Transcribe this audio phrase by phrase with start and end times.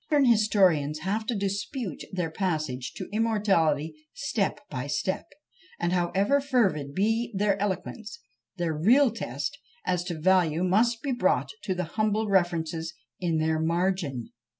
[0.09, 5.27] Modern historians have to dispute their passage to immortality step by step;
[5.79, 8.19] and however fervid be their eloquence,
[8.57, 13.59] their real test as to value must be brought to the humble references in their
[13.59, 14.31] margin.